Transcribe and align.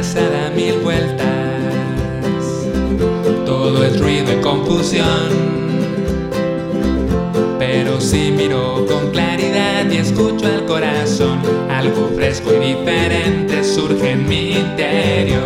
cabeza 0.00 0.30
da 0.30 0.48
mil 0.56 0.78
vueltas. 0.80 1.26
Todo 3.44 3.84
es 3.84 4.00
ruido 4.00 4.32
y 4.32 4.40
confusión. 4.40 5.28
Pero 7.58 8.00
si 8.00 8.32
miro 8.32 8.86
con 8.88 9.10
claridad 9.10 9.90
y 9.90 9.98
escucho 9.98 10.46
al 10.46 10.64
corazón, 10.64 11.40
algo 11.68 12.08
fresco 12.16 12.50
y 12.54 12.74
diferente 12.74 13.62
surge 13.62 14.12
en 14.12 14.26
mi 14.26 14.52
interior. 14.52 15.40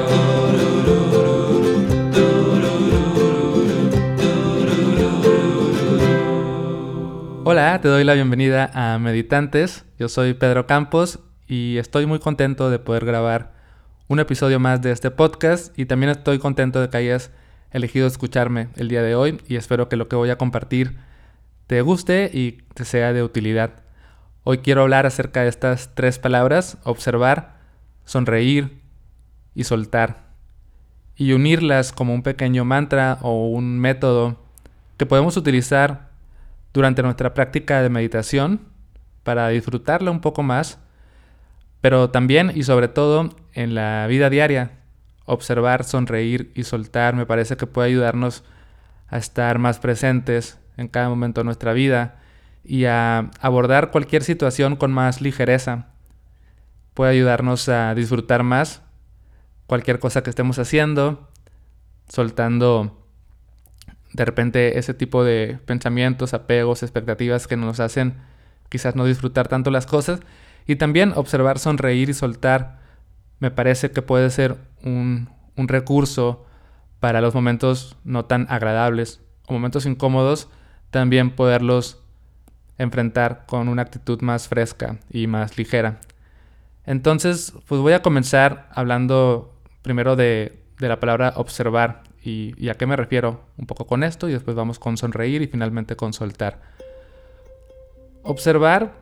Hola, 7.42 7.80
te 7.80 7.88
doy 7.88 8.04
la 8.04 8.14
bienvenida 8.14 8.70
a 8.72 9.00
Meditantes. 9.00 9.84
Yo 9.98 10.08
soy 10.08 10.34
Pedro 10.34 10.68
Campos 10.68 11.18
y 11.48 11.76
estoy 11.78 12.06
muy 12.06 12.20
contento 12.20 12.70
de 12.70 12.78
poder 12.78 13.04
grabar 13.04 13.53
un 14.06 14.20
episodio 14.20 14.60
más 14.60 14.82
de 14.82 14.92
este 14.92 15.10
podcast 15.10 15.76
y 15.78 15.86
también 15.86 16.10
estoy 16.10 16.38
contento 16.38 16.80
de 16.80 16.90
que 16.90 16.96
hayas 16.98 17.30
elegido 17.70 18.06
escucharme 18.06 18.68
el 18.76 18.88
día 18.88 19.02
de 19.02 19.14
hoy 19.14 19.40
y 19.48 19.56
espero 19.56 19.88
que 19.88 19.96
lo 19.96 20.08
que 20.08 20.16
voy 20.16 20.28
a 20.30 20.36
compartir 20.36 20.98
te 21.66 21.80
guste 21.80 22.30
y 22.32 22.58
te 22.74 22.84
sea 22.84 23.14
de 23.14 23.22
utilidad. 23.22 23.82
Hoy 24.42 24.58
quiero 24.58 24.82
hablar 24.82 25.06
acerca 25.06 25.42
de 25.42 25.48
estas 25.48 25.94
tres 25.94 26.18
palabras, 26.18 26.76
observar, 26.84 27.56
sonreír 28.04 28.82
y 29.54 29.64
soltar, 29.64 30.24
y 31.16 31.32
unirlas 31.32 31.92
como 31.92 32.12
un 32.12 32.22
pequeño 32.22 32.64
mantra 32.66 33.18
o 33.22 33.48
un 33.48 33.78
método 33.78 34.38
que 34.98 35.06
podemos 35.06 35.38
utilizar 35.38 36.10
durante 36.74 37.02
nuestra 37.02 37.32
práctica 37.32 37.80
de 37.80 37.88
meditación 37.88 38.60
para 39.22 39.48
disfrutarla 39.48 40.10
un 40.10 40.20
poco 40.20 40.42
más, 40.42 40.78
pero 41.84 42.08
también 42.08 42.50
y 42.54 42.62
sobre 42.62 42.88
todo 42.88 43.28
en 43.52 43.74
la 43.74 44.06
vida 44.06 44.30
diaria. 44.30 44.70
Observar, 45.26 45.84
sonreír 45.84 46.50
y 46.54 46.64
soltar 46.64 47.14
me 47.14 47.26
parece 47.26 47.58
que 47.58 47.66
puede 47.66 47.88
ayudarnos 47.88 48.42
a 49.06 49.18
estar 49.18 49.58
más 49.58 49.80
presentes 49.80 50.58
en 50.78 50.88
cada 50.88 51.10
momento 51.10 51.42
de 51.42 51.44
nuestra 51.44 51.74
vida 51.74 52.22
y 52.64 52.86
a 52.86 53.30
abordar 53.38 53.90
cualquier 53.90 54.22
situación 54.22 54.76
con 54.76 54.92
más 54.92 55.20
ligereza. 55.20 55.88
Puede 56.94 57.10
ayudarnos 57.10 57.68
a 57.68 57.94
disfrutar 57.94 58.44
más 58.44 58.80
cualquier 59.66 59.98
cosa 59.98 60.22
que 60.22 60.30
estemos 60.30 60.58
haciendo, 60.58 61.28
soltando 62.08 63.06
de 64.14 64.24
repente 64.24 64.78
ese 64.78 64.94
tipo 64.94 65.22
de 65.22 65.58
pensamientos, 65.66 66.32
apegos, 66.32 66.82
expectativas 66.82 67.46
que 67.46 67.58
nos 67.58 67.78
hacen 67.78 68.14
quizás 68.70 68.96
no 68.96 69.04
disfrutar 69.04 69.48
tanto 69.48 69.70
las 69.70 69.84
cosas. 69.84 70.20
Y 70.66 70.76
también 70.76 71.12
observar, 71.14 71.58
sonreír 71.58 72.10
y 72.10 72.14
soltar 72.14 72.78
me 73.38 73.50
parece 73.50 73.90
que 73.90 74.02
puede 74.02 74.30
ser 74.30 74.56
un, 74.82 75.28
un 75.56 75.68
recurso 75.68 76.46
para 77.00 77.20
los 77.20 77.34
momentos 77.34 77.96
no 78.04 78.24
tan 78.24 78.46
agradables 78.48 79.20
o 79.46 79.52
momentos 79.52 79.84
incómodos, 79.84 80.48
también 80.90 81.30
poderlos 81.30 82.02
enfrentar 82.78 83.44
con 83.46 83.68
una 83.68 83.82
actitud 83.82 84.20
más 84.22 84.48
fresca 84.48 84.98
y 85.10 85.26
más 85.26 85.58
ligera. 85.58 86.00
Entonces, 86.86 87.52
pues 87.66 87.80
voy 87.80 87.92
a 87.92 88.02
comenzar 88.02 88.68
hablando 88.72 89.54
primero 89.82 90.16
de, 90.16 90.64
de 90.78 90.88
la 90.88 91.00
palabra 91.00 91.34
observar 91.36 92.02
y, 92.22 92.68
a 92.68 92.74
qué 92.74 92.86
me 92.86 92.96
refiero 92.96 93.42
un 93.58 93.66
poco 93.66 93.86
con 93.86 94.02
esto 94.02 94.28
y 94.28 94.32
después 94.32 94.56
vamos 94.56 94.78
con 94.78 94.96
sonreír 94.96 95.42
y 95.42 95.46
finalmente 95.46 95.94
con 95.96 96.12
soltar. 96.12 96.60
Observar 98.22 98.94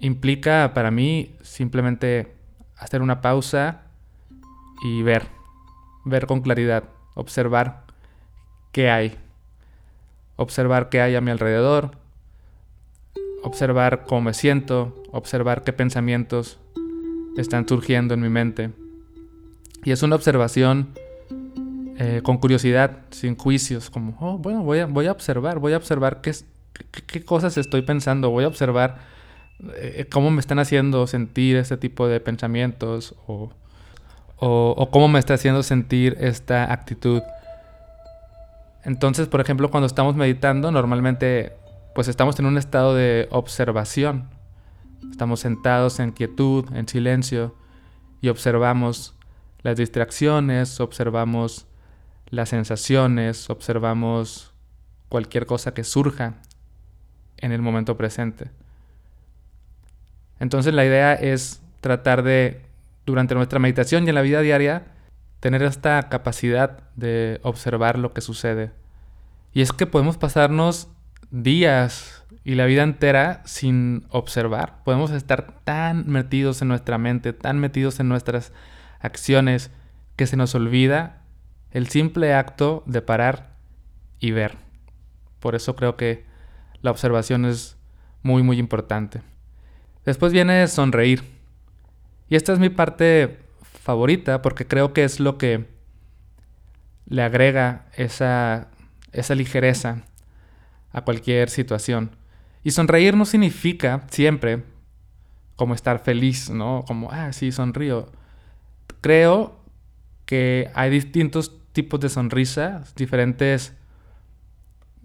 implica 0.00 0.72
para 0.74 0.90
mí 0.90 1.34
simplemente 1.42 2.34
hacer 2.76 3.02
una 3.02 3.20
pausa 3.20 3.82
y 4.82 5.02
ver, 5.02 5.26
ver 6.04 6.26
con 6.26 6.40
claridad, 6.40 6.84
observar 7.14 7.84
qué 8.72 8.90
hay, 8.90 9.16
observar 10.36 10.88
qué 10.88 11.00
hay 11.00 11.16
a 11.16 11.20
mi 11.20 11.30
alrededor, 11.30 11.92
observar 13.42 14.04
cómo 14.06 14.22
me 14.22 14.34
siento, 14.34 15.02
observar 15.12 15.64
qué 15.64 15.72
pensamientos 15.72 16.58
están 17.36 17.68
surgiendo 17.68 18.14
en 18.14 18.20
mi 18.20 18.28
mente. 18.28 18.70
Y 19.84 19.92
es 19.92 20.02
una 20.02 20.16
observación 20.16 20.90
eh, 21.98 22.20
con 22.22 22.38
curiosidad, 22.38 22.98
sin 23.10 23.36
juicios, 23.36 23.90
como, 23.90 24.16
oh, 24.20 24.38
bueno, 24.38 24.62
voy 24.62 24.78
a, 24.78 24.86
voy 24.86 25.06
a 25.06 25.12
observar, 25.12 25.58
voy 25.58 25.74
a 25.74 25.76
observar 25.76 26.20
qué, 26.20 26.32
qué, 27.06 27.24
cosas 27.24 27.56
estoy 27.58 27.82
pensando, 27.82 28.30
voy 28.30 28.44
a 28.44 28.48
observar 28.48 28.98
eh, 29.74 30.06
cómo 30.10 30.30
me 30.30 30.40
están 30.40 30.58
haciendo 30.58 31.06
sentir 31.06 31.56
este 31.56 31.76
tipo 31.76 32.08
de 32.08 32.20
pensamientos 32.20 33.14
o, 33.26 33.50
o, 34.36 34.90
cómo 34.90 35.08
me 35.08 35.18
está 35.18 35.34
haciendo 35.34 35.62
sentir 35.62 36.16
esta 36.20 36.72
actitud. 36.72 37.22
Entonces, 38.84 39.28
por 39.28 39.40
ejemplo, 39.40 39.70
cuando 39.70 39.86
estamos 39.86 40.16
meditando, 40.16 40.70
normalmente 40.70 41.52
pues 41.94 42.08
estamos 42.08 42.38
en 42.38 42.46
un 42.46 42.56
estado 42.56 42.94
de 42.94 43.28
observación. 43.30 44.30
Estamos 45.10 45.40
sentados 45.40 46.00
en 46.00 46.12
quietud, 46.12 46.64
en 46.74 46.88
silencio, 46.88 47.54
y 48.20 48.28
observamos 48.28 49.14
las 49.62 49.76
distracciones, 49.76 50.80
observamos 50.80 51.66
las 52.28 52.50
sensaciones, 52.50 53.50
observamos 53.50 54.54
cualquier 55.08 55.46
cosa 55.46 55.74
que 55.74 55.84
surja 55.84 56.36
en 57.38 57.52
el 57.52 57.60
momento 57.60 57.96
presente. 57.96 58.50
Entonces 60.40 60.74
la 60.74 60.84
idea 60.84 61.14
es 61.14 61.62
tratar 61.80 62.22
de, 62.22 62.62
durante 63.06 63.34
nuestra 63.34 63.58
meditación 63.58 64.04
y 64.04 64.08
en 64.08 64.14
la 64.14 64.22
vida 64.22 64.40
diaria, 64.40 64.86
tener 65.38 65.62
esta 65.62 66.08
capacidad 66.08 66.82
de 66.96 67.40
observar 67.42 67.98
lo 67.98 68.12
que 68.12 68.20
sucede. 68.20 68.72
Y 69.52 69.62
es 69.62 69.72
que 69.72 69.86
podemos 69.86 70.16
pasarnos 70.16 70.88
días 71.30 72.24
y 72.44 72.54
la 72.54 72.66
vida 72.66 72.82
entera 72.82 73.42
sin 73.44 74.06
observar. 74.10 74.82
Podemos 74.84 75.10
estar 75.10 75.60
tan 75.64 76.08
metidos 76.08 76.62
en 76.62 76.68
nuestra 76.68 76.98
mente, 76.98 77.32
tan 77.32 77.58
metidos 77.58 78.00
en 78.00 78.08
nuestras 78.08 78.52
acciones, 79.00 79.70
que 80.16 80.26
se 80.26 80.36
nos 80.36 80.54
olvida 80.54 81.22
el 81.70 81.88
simple 81.88 82.34
acto 82.34 82.82
de 82.86 83.00
parar 83.00 83.56
y 84.18 84.32
ver. 84.32 84.56
Por 85.38 85.54
eso 85.54 85.76
creo 85.76 85.96
que 85.96 86.24
la 86.82 86.90
observación 86.90 87.44
es 87.44 87.78
muy 88.22 88.42
muy 88.42 88.58
importante. 88.58 89.22
Después 90.04 90.32
viene 90.32 90.66
sonreír. 90.66 91.24
Y 92.28 92.36
esta 92.36 92.52
es 92.52 92.58
mi 92.58 92.68
parte 92.68 93.38
favorita 93.62 94.42
porque 94.42 94.66
creo 94.66 94.92
que 94.92 95.04
es 95.04 95.20
lo 95.20 95.36
que 95.36 95.66
le 97.06 97.22
agrega 97.22 97.86
esa, 97.96 98.68
esa 99.12 99.34
ligereza 99.34 100.04
a 100.92 101.02
cualquier 101.02 101.50
situación. 101.50 102.10
Y 102.62 102.70
sonreír 102.70 103.16
no 103.16 103.24
significa 103.24 104.06
siempre 104.10 104.62
como 105.56 105.74
estar 105.74 105.98
feliz, 105.98 106.50
¿no? 106.50 106.84
Como, 106.86 107.10
ah, 107.10 107.32
sí, 107.32 107.52
sonrío. 107.52 108.10
Creo 109.00 109.60
que 110.24 110.70
hay 110.74 110.90
distintos 110.90 111.60
tipos 111.72 112.00
de 112.00 112.08
sonrisa, 112.08 112.84
diferentes 112.96 113.74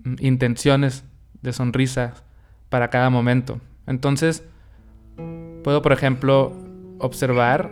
mm, 0.04 0.16
intenciones 0.20 1.04
de 1.42 1.54
sonrisa 1.54 2.14
para 2.70 2.90
cada 2.90 3.10
momento. 3.10 3.60
Entonces, 3.88 4.44
puedo, 5.66 5.82
por 5.82 5.94
ejemplo, 5.94 6.54
observar 7.00 7.72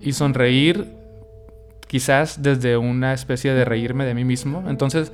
y 0.00 0.14
sonreír 0.14 0.86
quizás 1.86 2.42
desde 2.42 2.78
una 2.78 3.12
especie 3.12 3.52
de 3.52 3.66
reírme 3.66 4.06
de 4.06 4.14
mí 4.14 4.24
mismo. 4.24 4.64
Entonces, 4.66 5.12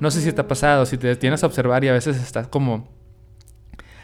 no 0.00 0.10
sé 0.10 0.20
si 0.20 0.32
te 0.32 0.40
ha 0.40 0.48
pasado, 0.48 0.84
si 0.84 0.98
te 0.98 1.06
detienes 1.06 1.44
a 1.44 1.46
observar 1.46 1.84
y 1.84 1.88
a 1.88 1.92
veces 1.92 2.16
estás 2.16 2.48
como 2.48 2.88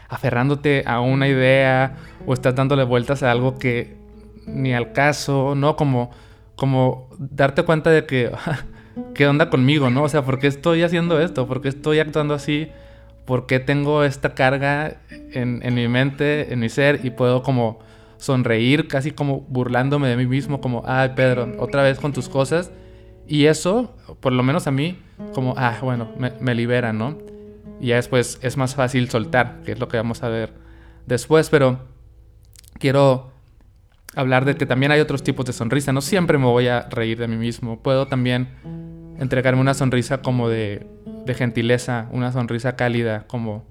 aferrándote 0.08 0.84
a 0.86 1.00
una 1.00 1.26
idea 1.26 1.96
o 2.24 2.34
estás 2.34 2.54
dándole 2.54 2.84
vueltas 2.84 3.24
a 3.24 3.32
algo 3.32 3.58
que 3.58 3.96
ni 4.46 4.72
al 4.72 4.92
caso, 4.92 5.56
¿no? 5.56 5.74
Como 5.74 6.12
como 6.54 7.08
darte 7.18 7.64
cuenta 7.64 7.90
de 7.90 8.06
que, 8.06 8.30
¿qué 9.14 9.26
onda 9.26 9.50
conmigo, 9.50 9.90
no? 9.90 10.04
O 10.04 10.08
sea, 10.08 10.24
¿por 10.24 10.38
qué 10.38 10.46
estoy 10.46 10.84
haciendo 10.84 11.20
esto? 11.20 11.48
¿Por 11.48 11.62
qué 11.62 11.68
estoy 11.68 11.98
actuando 11.98 12.32
así? 12.32 12.70
¿Por 13.24 13.46
qué 13.46 13.60
tengo 13.60 14.04
esta 14.04 14.34
carga 14.34 15.00
en, 15.10 15.74
mi 15.74 15.88
mente, 15.88 16.52
en 16.52 16.60
mi 16.60 16.68
ser 16.68 17.00
y 17.04 17.10
puedo 17.10 17.42
como 17.42 17.78
sonreír, 18.16 18.88
casi 18.88 19.12
como 19.12 19.40
burlándome 19.42 20.08
de 20.08 20.16
mí 20.16 20.26
mismo, 20.26 20.60
como, 20.60 20.82
ay, 20.86 21.10
Pedro, 21.14 21.54
otra 21.58 21.82
vez 21.82 21.98
con 21.98 22.12
tus 22.12 22.28
cosas? 22.28 22.70
Y 23.26 23.46
eso, 23.46 23.96
por 24.20 24.32
lo 24.32 24.42
menos 24.42 24.66
a 24.66 24.72
mí, 24.72 24.98
como, 25.32 25.54
ah, 25.56 25.78
bueno, 25.82 26.10
me, 26.18 26.32
me 26.40 26.54
libera, 26.54 26.92
¿no? 26.92 27.18
Y 27.80 27.88
ya 27.88 27.96
después 27.96 28.38
es 28.42 28.56
más 28.56 28.74
fácil 28.74 29.08
soltar, 29.08 29.60
que 29.64 29.72
es 29.72 29.78
lo 29.78 29.88
que 29.88 29.96
vamos 29.96 30.22
a 30.22 30.28
ver 30.28 30.52
después, 31.06 31.48
pero 31.50 31.78
quiero 32.78 33.30
hablar 34.14 34.44
de 34.44 34.56
que 34.56 34.66
también 34.66 34.92
hay 34.92 35.00
otros 35.00 35.22
tipos 35.22 35.46
de 35.46 35.52
sonrisa. 35.52 35.92
No 35.92 36.00
siempre 36.00 36.38
me 36.38 36.46
voy 36.46 36.68
a 36.68 36.88
reír 36.88 37.18
de 37.18 37.28
mí 37.28 37.36
mismo. 37.36 37.80
Puedo 37.80 38.06
también 38.06 38.48
entregarme 39.18 39.60
una 39.60 39.74
sonrisa 39.74 40.22
como 40.22 40.48
de, 40.48 40.86
de 41.24 41.34
gentileza, 41.34 42.08
una 42.12 42.32
sonrisa 42.32 42.76
cálida, 42.76 43.26
como 43.26 43.64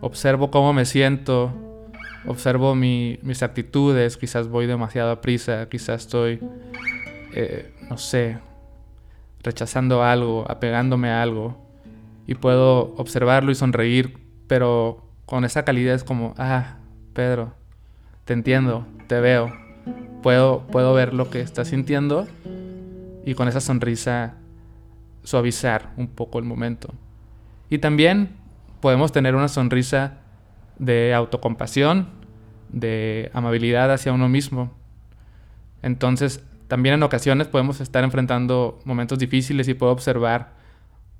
observo 0.00 0.50
cómo 0.50 0.72
me 0.72 0.84
siento, 0.84 1.52
observo 2.26 2.74
mis 2.74 3.42
actitudes, 3.42 4.16
quizás 4.16 4.48
voy 4.48 4.66
demasiado 4.66 5.10
a 5.10 5.20
prisa, 5.20 5.68
quizás 5.68 6.02
estoy 6.02 6.40
eh, 7.32 7.72
no 7.88 7.96
sé, 7.96 8.38
rechazando 9.42 10.02
algo, 10.02 10.44
apegándome 10.48 11.10
a 11.10 11.22
algo, 11.22 11.56
y 12.26 12.34
puedo 12.34 12.94
observarlo 12.96 13.50
y 13.50 13.54
sonreír, 13.54 14.18
pero 14.46 15.04
con 15.26 15.44
esa 15.44 15.64
calidez 15.64 16.04
como, 16.04 16.34
ah, 16.38 16.76
Pedro, 17.12 17.52
te 18.24 18.32
entiendo, 18.32 18.86
te 19.06 19.20
veo, 19.20 19.52
puedo, 20.22 20.66
puedo 20.68 20.92
ver 20.92 21.14
lo 21.14 21.30
que 21.30 21.40
estás 21.40 21.68
sintiendo 21.68 22.26
y 23.24 23.34
con 23.34 23.48
esa 23.48 23.60
sonrisa 23.60 24.34
suavizar 25.22 25.92
un 25.96 26.08
poco 26.08 26.38
el 26.38 26.44
momento. 26.44 26.92
Y 27.68 27.78
también 27.78 28.36
podemos 28.80 29.12
tener 29.12 29.34
una 29.34 29.48
sonrisa 29.48 30.18
de 30.78 31.14
autocompasión, 31.14 32.08
de 32.70 33.30
amabilidad 33.34 33.92
hacia 33.92 34.12
uno 34.12 34.28
mismo. 34.28 34.72
Entonces, 35.82 36.44
también 36.68 36.94
en 36.94 37.02
ocasiones 37.02 37.48
podemos 37.48 37.80
estar 37.80 38.04
enfrentando 38.04 38.78
momentos 38.84 39.18
difíciles 39.18 39.68
y 39.68 39.74
puedo 39.74 39.92
observar 39.92 40.54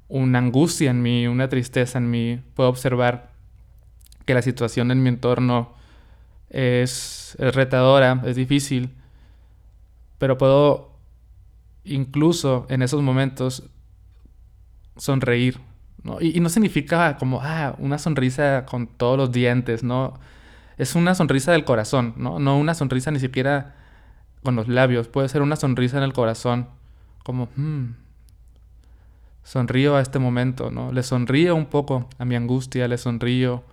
una 0.08 0.38
angustia 0.38 0.91
en 0.91 1.02
mí, 1.02 1.26
una 1.26 1.49
tristeza 1.49 1.99
en 1.99 2.11
mí, 2.11 2.43
puedo 2.55 2.69
observar 2.69 3.31
que 4.25 4.35
la 4.35 4.43
situación 4.43 4.91
en 4.91 5.02
mi 5.02 5.08
entorno 5.08 5.75
es, 6.50 7.37
retadora, 7.38 8.23
es 8.26 8.37
difícil, 8.37 8.91
pero 10.19 10.37
puedo 10.37 10.93
incluso 11.85 12.67
en 12.69 12.82
esos 12.82 13.02
momentos 13.02 13.70
sonreír. 15.00 15.61
Y, 16.20 16.38
y, 16.38 16.41
no 16.41 16.49
significa 16.49 17.17
como, 17.17 17.41
ah, 17.43 17.75
una 17.79 17.99
sonrisa 17.99 18.64
con 18.67 18.87
todos 18.87 19.19
los 19.19 19.32
dientes, 19.32 19.82
¿no? 19.82 20.14
Es 20.79 20.94
una 20.94 21.14
sonrisa 21.14 21.52
del 21.52 21.64
corazón, 21.64 22.14
¿no? 22.17 22.38
No 22.38 22.58
una 22.58 22.75
sonrisa 22.75 23.11
ni 23.11 23.19
siquiera 23.19 23.75
con 24.43 24.56
los 24.56 24.69
labios, 24.69 25.08
puede 25.08 25.29
ser 25.29 25.43
una 25.43 25.56
sonrisa 25.56 25.99
en 25.99 26.05
el 26.05 26.12
corazón, 26.12 26.69
como, 27.25 27.49
hmm, 27.56 27.94
sonrío 29.43 29.97
a 29.97 30.00
este 30.00 30.19
momento, 30.19 30.70
¿no? 30.70 30.93
Le 30.93 31.02
sonrío 31.02 31.55
un 31.55 31.67
poco 31.67 32.08
a 32.19 32.25
mi 32.25 32.37
angustia, 32.37 32.88
le 32.88 32.99
sonrío 32.99 33.64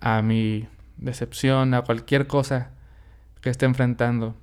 a 0.00 0.22
mi 0.22 0.68
decepción, 0.96 1.74
a 1.74 1.82
cualquier 1.82 2.26
cosa 2.26 2.70
que 3.40 3.50
esté 3.50 3.66
enfrentando. 3.66 4.34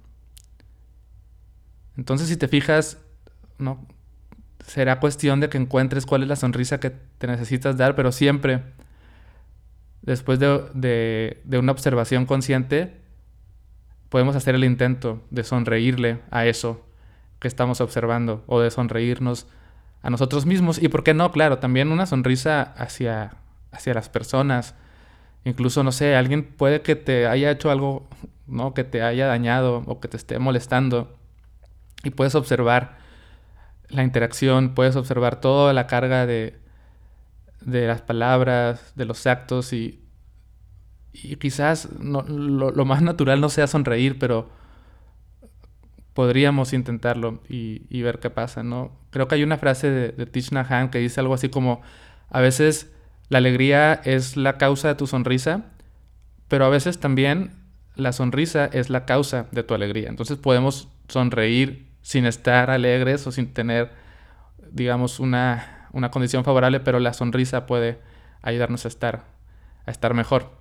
Entonces, 1.98 2.28
si 2.28 2.38
te 2.38 2.48
fijas, 2.48 3.00
¿no? 3.58 3.86
Será 4.66 5.00
cuestión 5.00 5.40
de 5.40 5.50
que 5.50 5.58
encuentres 5.58 6.06
cuál 6.06 6.24
es 6.24 6.30
la 6.30 6.36
sonrisa 6.36 6.80
que 6.80 6.90
te 6.90 7.28
necesitas 7.28 7.78
dar, 7.78 7.96
pero 7.96 8.12
siempre, 8.12 8.64
después 10.02 10.40
de, 10.40 11.40
de 11.44 11.58
una 11.60 11.72
observación 11.72 12.26
consciente, 12.26 12.98
podemos 14.10 14.36
hacer 14.36 14.56
el 14.56 14.64
intento 14.64 15.22
de 15.30 15.44
sonreírle 15.44 16.20
a 16.32 16.46
eso 16.46 16.84
que 17.40 17.48
estamos 17.48 17.80
observando 17.82 18.44
o 18.48 18.60
de 18.60 18.72
sonreírnos 18.72 19.48
a 20.02 20.10
nosotros 20.10 20.46
mismos. 20.46 20.82
Y 20.82 20.88
por 20.88 21.04
qué 21.04 21.14
no, 21.14 21.32
claro, 21.32 21.60
también 21.60 21.92
una 21.92 22.06
sonrisa 22.06 22.62
hacia, 22.62 23.34
hacia 23.72 23.94
las 23.94 24.10
personas. 24.10 24.76
Incluso, 25.44 25.84
no 25.84 25.92
sé, 25.92 26.16
alguien 26.16 26.44
puede 26.44 26.82
que 26.82 26.96
te 26.96 27.28
haya 27.28 27.52
hecho 27.52 27.70
algo, 27.70 28.08
¿no? 28.48 28.74
Que 28.74 28.84
te 28.84 29.04
haya 29.04 29.28
dañado 29.28 29.84
o 29.86 30.00
que 30.00 30.08
te 30.08 30.18
esté 30.18 30.40
molestando. 30.40 31.16
Y 32.04 32.10
puedes 32.10 32.36
observar 32.36 32.98
la 33.90 34.04
interacción, 34.04 34.74
puedes 34.74 34.96
observar 34.96 35.40
toda 35.42 35.74
la 35.74 35.88
carga 35.88 36.26
de, 36.26 36.60
de 37.62 37.88
las 37.88 38.02
palabras, 38.02 38.94
de 38.96 39.06
los 39.06 39.26
actos 39.28 39.74
y 39.74 40.06
y 41.24 41.38
quizás 41.38 41.88
lo, 42.00 42.86
más 42.86 43.02
natural 43.02 43.40
no 43.40 43.50
sea 43.50 43.68
sonreír, 43.68 44.20
pero 44.20 44.50
podríamos 46.14 46.74
intentarlo 46.74 47.42
y, 47.48 48.02
ver 48.02 48.20
qué 48.20 48.30
pasa, 48.30 48.64
¿no? 48.64 48.92
Creo 49.12 49.28
que 49.28 49.36
hay 49.36 49.44
una 49.44 49.58
frase 49.58 49.90
de, 49.90 50.10
de 50.10 50.26
Thich 50.26 50.50
que 50.92 51.00
dice 51.00 51.20
algo 51.20 51.34
así 51.34 51.50
como, 51.50 51.82
a 52.30 52.42
veces 52.42 52.94
la 53.30 53.38
alegría 53.38 53.94
es 53.94 54.36
la 54.36 54.58
causa 54.58 54.90
de 54.90 54.96
tu 54.96 55.08
sonrisa, 55.08 55.66
pero 56.48 56.66
a 56.66 56.70
veces 56.70 57.00
también 57.00 57.52
la 57.96 58.12
sonrisa 58.12 58.66
es 58.66 58.90
la 58.90 59.06
causa 59.06 59.48
de 59.52 59.64
tu 59.64 59.74
alegría. 59.74 60.10
Entonces 60.10 60.38
podemos 60.38 60.90
sonreír 61.08 61.88
sin 62.06 62.28
estar 62.28 62.70
alegres 62.70 63.26
o 63.26 63.32
sin 63.32 63.52
tener, 63.52 63.92
digamos, 64.70 65.20
una, 65.20 65.88
una 65.92 66.12
condición 66.12 66.44
favorable, 66.44 66.80
pero 66.80 67.00
la 67.00 67.14
sonrisa 67.14 67.66
puede 67.66 67.98
ayudarnos 68.44 68.86
a 68.86 68.90
estar, 68.90 69.24
a 69.88 69.90
estar 69.90 70.14
mejor 70.14 70.52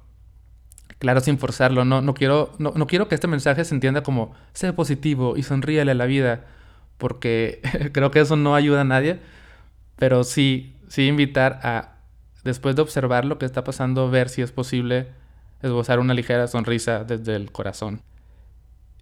claro, 0.99 1.21
sin 1.21 1.39
forzarlo. 1.39 1.85
No, 1.85 2.01
no, 2.01 2.15
quiero, 2.15 2.51
no, 2.59 2.73
no, 2.75 2.87
quiero 2.87 3.09
que 3.09 3.15
este 3.15 3.27
mensaje 3.27 3.63
se 3.67 3.75
entienda 3.75 4.03
como 4.03 4.33
sé 4.55 4.73
positivo 4.73 5.37
y 5.37 5.43
sonríele 5.43 5.91
a 5.91 5.95
la 5.95 6.07
vida, 6.07 6.47
porque 6.97 7.61
creo 7.93 8.11
que 8.11 8.21
eso 8.21 8.37
no 8.37 8.55
ayuda 8.55 8.81
a 8.81 8.85
nadie, 8.85 9.21
pero 9.97 10.25
sí, 10.25 10.75
sí 10.89 11.07
invitar 11.07 11.61
a, 11.63 11.99
después 12.43 12.75
de 12.75 12.81
observar 12.81 13.27
lo 13.27 13.37
que 13.37 13.45
está 13.45 13.65
pasando, 13.65 14.09
ver 14.09 14.31
si 14.31 14.41
es 14.41 14.51
posible 14.51 15.09
esbozar 15.61 15.99
una 15.99 16.15
ligera 16.15 16.47
sonrisa 16.47 17.05
desde 17.05 17.37
el 17.37 17.53
corazón. 17.53 18.01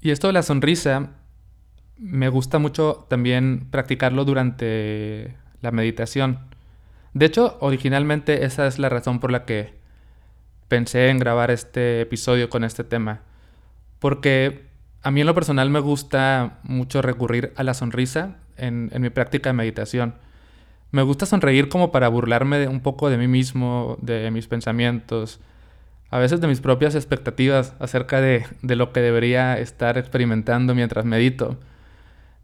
Y 0.00 0.10
esto 0.10 0.26
de 0.26 0.32
la 0.32 0.42
sonrisa, 0.42 1.10
me 2.02 2.28
gusta 2.28 2.58
mucho 2.58 3.06
también 3.08 3.68
practicarlo 3.70 4.24
durante 4.24 5.36
la 5.60 5.70
meditación. 5.70 6.40
De 7.14 7.26
hecho, 7.26 7.56
originalmente 7.60 8.44
esa 8.44 8.66
es 8.66 8.80
la 8.80 8.88
razón 8.88 9.20
por 9.20 9.30
la 9.30 9.44
que 9.44 9.74
pensé 10.66 11.10
en 11.10 11.18
grabar 11.20 11.52
este 11.52 12.00
episodio 12.00 12.50
con 12.50 12.64
este 12.64 12.82
tema. 12.82 13.20
Porque 14.00 14.66
a 15.02 15.12
mí 15.12 15.20
en 15.20 15.28
lo 15.28 15.34
personal 15.34 15.70
me 15.70 15.78
gusta 15.78 16.58
mucho 16.64 17.02
recurrir 17.02 17.52
a 17.54 17.62
la 17.62 17.72
sonrisa 17.72 18.36
en, 18.56 18.90
mi 18.98 19.10
práctica 19.10 19.50
de 19.50 19.54
meditación. 19.54 20.16
Me 20.90 21.02
gusta 21.02 21.24
sonreír 21.24 21.68
como 21.68 21.92
para 21.92 22.08
burlarme 22.08 22.66
un 22.66 22.80
poco 22.80 23.10
de 23.10 23.16
mí 23.16 23.28
mismo, 23.28 23.96
de 24.02 24.28
mis 24.32 24.48
pensamientos, 24.48 25.38
a 26.10 26.18
veces 26.18 26.40
de 26.40 26.48
mis 26.48 26.60
propias 26.60 26.96
expectativas 26.96 27.74
acerca 27.78 28.20
de, 28.20 28.44
de 28.62 28.74
lo 28.74 28.92
que 28.92 29.00
debería 29.00 29.56
estar 29.56 29.98
experimentando 29.98 30.74
mientras 30.74 31.04
medito. 31.04 31.58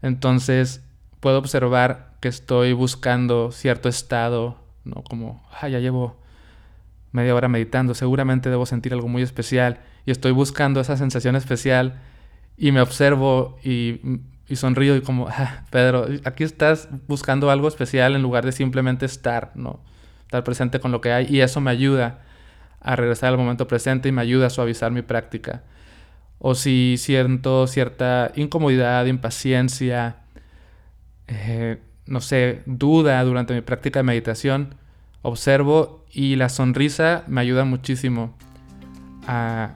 Entonces 0.02 0.82
puedo 1.20 1.38
observar 1.38 2.14
que 2.20 2.28
estoy 2.28 2.72
buscando 2.72 3.52
cierto 3.52 3.88
estado, 3.88 4.56
¿no? 4.84 5.02
Como, 5.02 5.42
ah, 5.60 5.68
ya 5.68 5.78
llevo 5.78 6.16
media 7.12 7.34
hora 7.34 7.48
meditando, 7.48 7.94
seguramente 7.94 8.50
debo 8.50 8.66
sentir 8.66 8.92
algo 8.92 9.08
muy 9.08 9.22
especial 9.22 9.80
y 10.04 10.10
estoy 10.10 10.32
buscando 10.32 10.80
esa 10.80 10.96
sensación 10.96 11.36
especial 11.36 12.00
y 12.56 12.72
me 12.72 12.80
observo 12.80 13.58
y, 13.62 14.00
sonrío 14.54 14.96
y 14.96 15.00
como, 15.00 15.28
ah, 15.28 15.64
Pedro, 15.70 16.06
aquí 16.24 16.44
estás 16.44 16.88
buscando 17.06 17.50
algo 17.50 17.68
especial 17.68 18.14
en 18.16 18.22
lugar 18.22 18.44
de 18.44 18.52
simplemente 18.52 19.06
estar, 19.06 19.52
¿no? 19.54 19.80
Estar 20.22 20.44
presente 20.44 20.80
con 20.80 20.92
lo 20.92 21.00
que 21.00 21.12
hay 21.12 21.26
y 21.28 21.40
eso 21.40 21.60
me 21.60 21.70
ayuda 21.70 22.20
a 22.80 22.96
regresar 22.96 23.30
al 23.30 23.38
momento 23.38 23.66
presente 23.66 24.08
y 24.08 24.12
me 24.12 24.22
ayuda 24.22 24.46
a 24.46 24.50
suavizar 24.50 24.92
mi 24.92 25.02
práctica. 25.02 25.62
O 26.38 26.54
si 26.54 26.96
siento 26.98 27.66
cierta 27.66 28.32
incomodidad, 28.36 29.06
impaciencia, 29.06 30.16
eh, 31.26 31.78
no 32.06 32.20
sé, 32.20 32.62
duda 32.66 33.22
durante 33.24 33.54
mi 33.54 33.60
práctica 33.60 34.00
de 34.00 34.04
meditación, 34.04 34.74
observo 35.22 36.04
y 36.10 36.36
la 36.36 36.48
sonrisa 36.48 37.24
me 37.26 37.40
ayuda 37.40 37.64
muchísimo 37.64 38.34
a, 39.26 39.74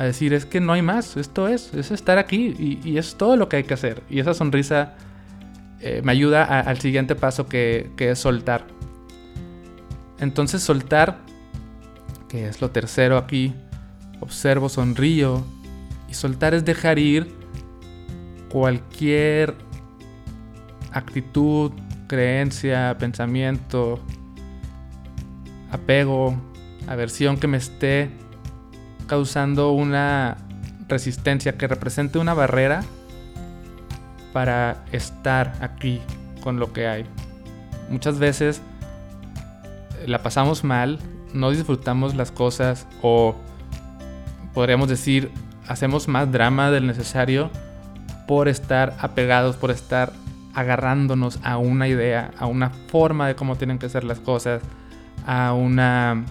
decir 0.00 0.32
es 0.32 0.44
que 0.44 0.60
no 0.60 0.72
hay 0.72 0.82
más, 0.82 1.16
esto 1.16 1.46
es, 1.46 1.72
es 1.74 1.92
estar 1.92 2.18
aquí 2.18 2.80
y, 2.84 2.98
es 2.98 3.14
todo 3.16 3.36
lo 3.36 3.48
que 3.48 3.56
hay 3.56 3.64
que 3.64 3.74
hacer. 3.74 4.02
Y 4.10 4.18
esa 4.18 4.34
sonrisa 4.34 4.94
eh, 5.80 6.00
me 6.02 6.12
ayuda 6.12 6.44
al 6.60 6.80
siguiente 6.80 7.14
paso 7.14 7.46
que, 7.46 7.90
que 7.96 8.10
es 8.10 8.18
soltar. 8.18 8.66
Entonces 10.18 10.62
soltar, 10.62 11.18
que 12.28 12.48
es 12.48 12.60
lo 12.60 12.70
tercero 12.70 13.18
aquí, 13.18 13.54
observo, 14.24 14.68
sonrío 14.68 15.44
y 16.08 16.14
soltar 16.14 16.54
es 16.54 16.64
dejar 16.64 16.98
ir 16.98 17.32
cualquier 18.48 19.54
actitud, 20.92 21.72
creencia, 22.06 22.96
pensamiento, 22.98 24.00
apego, 25.70 26.34
aversión 26.86 27.36
que 27.36 27.46
me 27.46 27.58
esté 27.58 28.10
causando 29.06 29.72
una 29.72 30.38
resistencia, 30.88 31.58
que 31.58 31.66
represente 31.66 32.18
una 32.18 32.34
barrera 32.34 32.82
para 34.32 34.84
estar 34.92 35.52
aquí 35.60 36.00
con 36.42 36.58
lo 36.58 36.72
que 36.72 36.86
hay. 36.86 37.06
Muchas 37.90 38.18
veces 38.18 38.62
la 40.06 40.22
pasamos 40.22 40.64
mal, 40.64 40.98
no 41.32 41.50
disfrutamos 41.50 42.14
las 42.14 42.30
cosas 42.30 42.86
o 43.02 43.34
podríamos 44.54 44.88
decir 44.88 45.30
hacemos 45.68 46.08
más 46.08 46.30
drama 46.30 46.70
del 46.70 46.86
necesario 46.86 47.50
por 48.26 48.48
estar 48.48 48.96
apegados, 49.00 49.56
por 49.56 49.70
estar 49.70 50.12
agarrándonos 50.54 51.40
a 51.42 51.58
una 51.58 51.88
idea, 51.88 52.30
a 52.38 52.46
una 52.46 52.70
forma 52.70 53.26
de 53.26 53.34
cómo 53.34 53.56
tienen 53.56 53.78
que 53.78 53.88
ser 53.88 54.04
las 54.04 54.20
cosas, 54.20 54.62
a 55.26 55.52
una, 55.52 56.24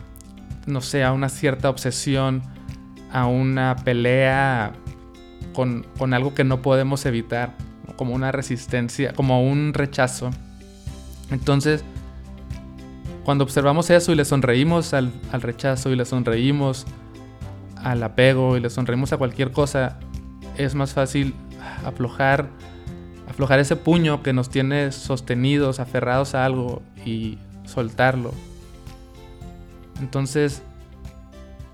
no 0.65 0.81
sé, 0.81 1.03
a 1.03 1.11
una 1.11 1.29
cierta 1.29 1.69
obsesión, 1.69 2.41
a 3.11 3.27
una 3.27 3.75
pelea 3.83 4.71
con, 5.53 5.85
algo 6.13 6.33
que 6.33 6.43
no 6.43 6.61
podemos 6.61 7.05
evitar. 7.05 7.53
como 7.95 8.15
una 8.15 8.31
resistencia, 8.31 9.13
como 9.13 9.43
un 9.47 9.71
rechazo. 9.73 10.31
Entonces, 11.29 11.83
cuando 13.23 13.43
observamos 13.43 13.91
eso 13.91 14.11
y 14.11 14.15
le 14.15 14.25
sonreímos 14.25 14.95
al, 14.95 15.11
al 15.31 15.41
rechazo 15.43 15.91
y 15.91 15.95
le 15.95 16.05
sonreímos 16.05 16.87
al 17.83 18.01
apego 18.03 18.57
y 18.57 18.59
le 18.59 18.69
sonreímos 18.69 19.13
a 19.13 19.17
cualquier 19.17 19.51
cosa, 19.51 19.97
es 20.57 20.75
más 20.75 20.93
fácil 20.93 21.33
aflojar, 21.85 22.49
aflojar 23.29 23.59
ese 23.59 23.75
puño 23.75 24.23
que 24.23 24.33
nos 24.33 24.49
tiene 24.49 24.91
sostenidos, 24.91 25.79
aferrados 25.79 26.35
a 26.35 26.45
algo 26.45 26.81
y 27.05 27.37
soltarlo. 27.65 28.33
Entonces, 29.99 30.61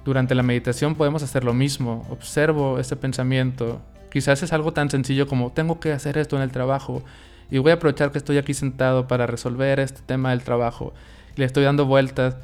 durante 0.05 0.35
la 0.35 0.43
meditación 0.43 0.95
podemos 0.95 1.23
hacer 1.23 1.43
lo 1.43 1.53
mismo. 1.53 2.05
Observo 2.09 2.79
ese 2.79 2.95
pensamiento. 2.95 3.81
Quizás 4.11 4.41
es 4.43 4.53
algo 4.53 4.73
tan 4.73 4.89
sencillo 4.89 5.27
como 5.27 5.51
tengo 5.51 5.79
que 5.79 5.91
hacer 5.91 6.17
esto 6.17 6.35
en 6.35 6.41
el 6.41 6.51
trabajo 6.51 7.03
y 7.51 7.57
voy 7.57 7.71
a 7.71 7.75
aprovechar 7.75 8.11
que 8.11 8.17
estoy 8.17 8.37
aquí 8.37 8.53
sentado 8.53 9.07
para 9.07 9.27
resolver 9.27 9.79
este 9.79 10.01
tema 10.01 10.31
del 10.31 10.43
trabajo. 10.43 10.93
le 11.35 11.45
estoy 11.45 11.63
dando 11.63 11.85
vueltas 11.85 12.35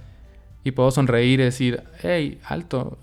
y 0.64 0.72
puedo 0.72 0.90
sonreír 0.90 1.40
y 1.40 1.44
decir, 1.44 1.84
hey, 2.02 2.40
alto, 2.46 2.98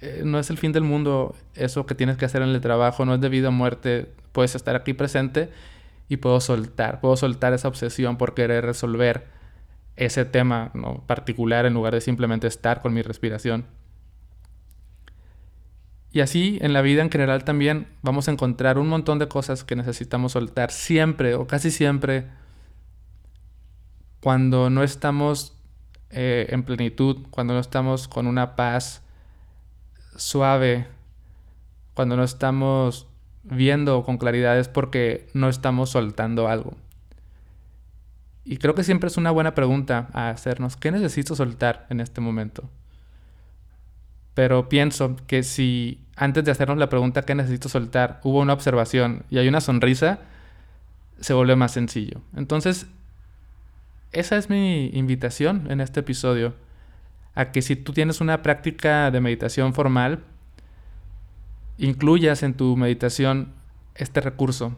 eh, 0.00 0.22
no 0.24 0.38
es 0.38 0.48
el 0.50 0.56
fin 0.56 0.72
del 0.72 0.82
mundo 0.82 1.34
eso 1.54 1.84
que 1.84 1.94
tienes 1.94 2.16
que 2.16 2.24
hacer 2.24 2.42
en 2.42 2.48
el 2.48 2.60
trabajo, 2.60 3.04
no 3.04 3.14
es 3.14 3.20
debido 3.20 3.48
a 3.48 3.50
muerte, 3.50 4.10
puedes 4.32 4.54
estar 4.54 4.74
aquí 4.76 4.94
presente 4.94 5.50
y 6.08 6.16
puedo 6.16 6.40
soltar, 6.40 7.00
puedo 7.00 7.16
soltar 7.16 7.52
esa 7.52 7.68
obsesión 7.68 8.16
por 8.16 8.34
querer 8.34 8.64
resolver 8.64 9.26
ese 9.96 10.24
tema 10.24 10.70
¿no? 10.74 11.04
particular 11.06 11.66
en 11.66 11.74
lugar 11.74 11.94
de 11.94 12.00
simplemente 12.00 12.46
estar 12.46 12.80
con 12.80 12.94
mi 12.94 13.02
respiración. 13.02 13.66
Y 16.12 16.20
así 16.20 16.58
en 16.62 16.72
la 16.72 16.82
vida 16.82 17.02
en 17.02 17.10
general 17.10 17.44
también 17.44 17.86
vamos 18.02 18.26
a 18.26 18.32
encontrar 18.32 18.78
un 18.78 18.88
montón 18.88 19.18
de 19.18 19.28
cosas 19.28 19.62
que 19.62 19.76
necesitamos 19.76 20.32
soltar 20.32 20.72
siempre 20.72 21.34
o 21.34 21.46
casi 21.46 21.70
siempre 21.70 22.26
cuando 24.20 24.70
no 24.70 24.82
estamos 24.82 25.54
eh, 26.10 26.48
en 26.50 26.64
plenitud, 26.64 27.18
cuando 27.30 27.54
no 27.54 27.60
estamos 27.60 28.08
con 28.08 28.26
una 28.26 28.56
paz 28.56 29.02
suave, 30.16 30.86
cuando 31.94 32.16
no 32.16 32.24
estamos 32.24 33.06
viendo 33.42 34.02
con 34.04 34.18
claridad 34.18 34.58
es 34.58 34.68
porque 34.68 35.28
no 35.34 35.48
estamos 35.48 35.90
soltando 35.90 36.48
algo. 36.48 36.74
Y 38.44 38.56
creo 38.56 38.74
que 38.74 38.84
siempre 38.84 39.08
es 39.08 39.16
una 39.16 39.30
buena 39.30 39.54
pregunta 39.54 40.08
a 40.12 40.30
hacernos, 40.30 40.76
¿qué 40.76 40.90
necesito 40.90 41.34
soltar 41.34 41.86
en 41.90 42.00
este 42.00 42.20
momento? 42.20 42.68
Pero 44.34 44.68
pienso 44.68 45.16
que 45.26 45.42
si 45.42 46.00
antes 46.16 46.44
de 46.44 46.50
hacernos 46.50 46.78
la 46.78 46.88
pregunta 46.88 47.22
¿qué 47.22 47.34
necesito 47.34 47.68
soltar? 47.68 48.20
hubo 48.24 48.40
una 48.40 48.52
observación 48.52 49.24
y 49.30 49.38
hay 49.38 49.48
una 49.48 49.60
sonrisa, 49.60 50.20
se 51.20 51.34
vuelve 51.34 51.56
más 51.56 51.72
sencillo. 51.72 52.20
Entonces, 52.34 52.86
esa 54.12 54.36
es 54.36 54.50
mi 54.50 54.90
invitación 54.94 55.70
en 55.70 55.80
este 55.80 56.00
episodio, 56.00 56.54
a 57.34 57.52
que 57.52 57.62
si 57.62 57.76
tú 57.76 57.92
tienes 57.92 58.20
una 58.20 58.42
práctica 58.42 59.10
de 59.10 59.20
meditación 59.20 59.74
formal, 59.74 60.24
incluyas 61.78 62.42
en 62.42 62.54
tu 62.54 62.76
meditación 62.76 63.52
este 63.94 64.20
recurso, 64.20 64.76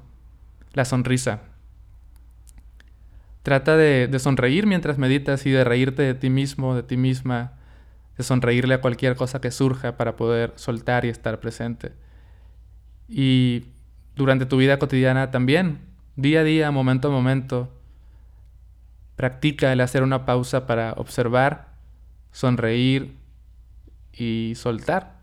la 0.72 0.84
sonrisa. 0.84 1.40
Trata 3.42 3.76
de, 3.76 4.16
sonreír 4.18 4.66
mientras 4.66 4.98
meditas 4.98 5.46
y 5.46 5.50
de 5.50 5.64
reírte 5.64 6.02
de 6.02 6.14
ti 6.14 6.30
mismo, 6.30 6.76
de 6.76 6.84
ti 6.84 6.96
misma, 6.96 7.54
de 8.16 8.22
sonreírle 8.22 8.74
a 8.74 8.80
cualquier 8.80 9.16
cosa 9.16 9.40
que 9.40 9.50
surja 9.50 9.96
para 9.96 10.16
poder 10.16 10.52
soltar 10.56 11.04
y 11.04 11.08
estar 11.08 11.40
presente. 11.40 11.92
Y 13.08 13.66
durante 14.14 14.46
tu 14.46 14.58
vida 14.58 14.78
cotidiana 14.78 15.30
también, 15.30 15.80
día 16.14 16.40
a 16.40 16.44
día, 16.44 16.70
momento 16.70 17.08
a 17.08 17.10
momento, 17.10 17.72
practica 19.16 19.72
el 19.72 19.80
hacer 19.80 20.04
una 20.04 20.24
pausa 20.24 20.66
para 20.66 20.92
observar, 20.92 21.71
sonreír 22.32 23.16
y 24.12 24.54
soltar. 24.56 25.20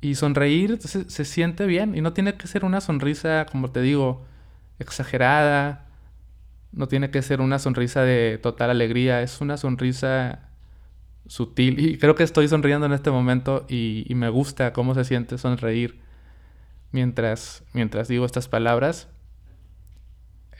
Y 0.00 0.14
sonreír 0.14 0.78
se, 0.80 1.10
se, 1.10 1.24
siente 1.24 1.66
bien 1.66 1.94
y 1.94 2.00
no 2.00 2.12
tiene 2.12 2.34
que 2.34 2.46
ser 2.46 2.64
una 2.64 2.80
sonrisa, 2.80 3.46
como 3.50 3.70
te 3.70 3.82
digo, 3.82 4.24
exagerada, 4.78 5.86
no 6.72 6.88
tiene 6.88 7.10
que 7.10 7.22
ser 7.22 7.40
una 7.40 7.58
sonrisa 7.58 8.02
de 8.02 8.38
total 8.38 8.70
alegría, 8.70 9.22
es 9.22 9.40
una 9.40 9.56
sonrisa 9.56 10.50
sutil. 11.26 11.78
Y 11.78 11.98
creo 11.98 12.14
que 12.14 12.22
estoy 12.22 12.48
sonriendo 12.48 12.86
en 12.86 12.92
este 12.92 13.10
momento 13.10 13.66
y, 13.68 14.06
me 14.14 14.28
gusta 14.28 14.72
cómo 14.72 14.94
se 14.94 15.04
siente 15.04 15.38
sonreír 15.38 16.00
mientras, 16.92 17.62
mientras 17.72 18.08
digo 18.08 18.24
estas 18.24 18.48
palabras. 18.48 19.08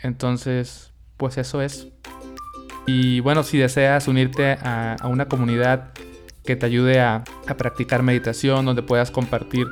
Entonces, 0.03 0.93
pues 1.17 1.39
eso 1.39 1.61
es. 1.61 1.89
Y 2.87 3.21
bueno, 3.21 3.43
si 3.43 3.59
deseas 3.59 4.09
unirte 4.09 4.53
a, 4.53 4.97
una 5.05 5.27
comunidad 5.27 5.91
que 6.45 6.57
te 6.57 6.67
ayude 6.67 7.01
a, 7.01 7.25
practicar 7.59 8.03
meditación, 8.03 8.65
donde 8.65 8.83
puedas 8.83 9.11
compartir 9.11 9.67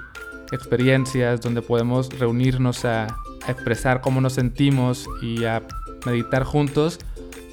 experiencias, 0.53 1.41
donde 1.41 1.63
podemos 1.63 2.09
reunirnos 2.19 2.85
a, 2.85 3.07
a 3.47 3.51
expresar 3.51 4.01
cómo 4.01 4.21
nos 4.21 4.35
sentimos 4.35 5.07
y 5.23 5.45
a 5.45 5.63
meditar 6.07 6.45
juntos, 6.45 6.99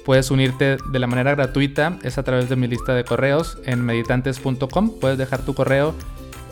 puedes 0.04 0.30
unirte 0.30 0.76
de 0.90 0.98
la 0.98 1.08
manera 1.08 1.34
gratuita, 1.34 1.98
es 2.04 2.16
a 2.16 2.22
través 2.22 2.48
de 2.48 2.56
mi 2.56 2.68
lista 2.68 2.94
de 2.94 3.04
correos. 3.04 3.58
En 3.64 3.84
meditantes.com, 3.84 5.00
puedes 5.00 5.18
dejar 5.18 5.42
tu 5.42 5.54
correo. 5.54 5.94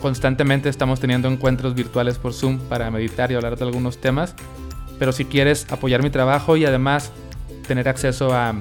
Constantemente 0.01 0.67
estamos 0.67 0.99
teniendo 0.99 1.29
encuentros 1.29 1.73
virtuales 1.73 2.17
por 2.17 2.33
Zoom 2.33 2.59
para 2.59 2.91
meditar 2.91 3.31
y 3.31 3.35
hablar 3.35 3.57
de 3.57 3.63
algunos 3.63 3.97
temas, 3.97 4.35
pero 4.99 5.11
si 5.11 5.25
quieres 5.25 5.71
apoyar 5.71 6.03
mi 6.03 6.09
trabajo 6.09 6.57
y 6.57 6.65
además 6.65 7.11
tener 7.65 7.87
acceso 7.89 8.33
a, 8.33 8.55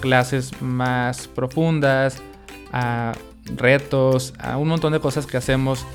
clases 0.00 0.60
más 0.60 1.28
profundas, 1.28 2.22
a 2.72 3.14
retos, 3.56 4.34
a 4.38 4.58
un 4.58 4.68
montón 4.68 4.92
de 4.92 5.00
cosas 5.00 5.26
que 5.26 5.36
hacemos 5.36 5.86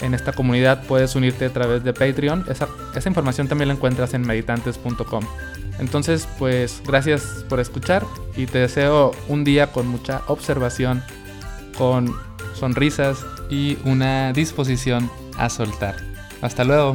en 0.00 0.14
esta 0.14 0.32
comunidad, 0.32 0.84
puedes 0.86 1.16
unirte 1.16 1.46
a 1.46 1.52
través 1.52 1.82
de 1.82 1.92
Patreon. 1.92 2.44
Esa, 2.48 2.68
esa 2.94 3.08
información 3.08 3.48
también 3.48 3.68
la 3.68 3.74
encuentras 3.74 4.14
en 4.14 4.22
meditantes.com. 4.26 5.24
Entonces, 5.78 6.28
pues 6.38 6.82
gracias 6.86 7.44
por 7.48 7.60
escuchar 7.60 8.04
y 8.36 8.46
te 8.46 8.58
deseo 8.58 9.12
un 9.28 9.44
día 9.44 9.72
con 9.72 9.86
mucha 9.86 10.22
observación, 10.26 11.02
con 11.76 12.14
sonrisas 12.54 13.24
y 13.48 13.78
una 13.84 14.32
disposición 14.32 15.10
a 15.36 15.48
soltar. 15.48 15.96
Hasta 16.42 16.64
luego. 16.64 16.94